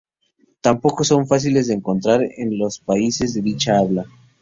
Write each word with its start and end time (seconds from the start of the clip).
Tampoco 0.61 1.03
son 1.03 1.27
fáciles 1.27 1.67
de 1.67 1.75
encontrar 1.75 2.23
en 2.23 2.57
los 2.57 2.79
países 2.79 3.35
de 3.35 3.41
dicha 3.43 3.77
habla. 3.77 4.07